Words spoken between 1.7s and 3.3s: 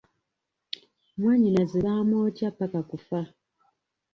baamwokya paka kufa.